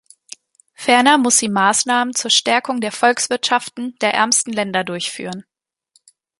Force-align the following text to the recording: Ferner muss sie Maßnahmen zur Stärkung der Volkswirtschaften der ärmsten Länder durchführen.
Ferner 0.73 1.19
muss 1.19 1.37
sie 1.37 1.47
Maßnahmen 1.47 2.15
zur 2.15 2.31
Stärkung 2.31 2.81
der 2.81 2.91
Volkswirtschaften 2.91 3.95
der 4.01 4.15
ärmsten 4.15 4.51
Länder 4.51 4.83
durchführen. 4.83 5.45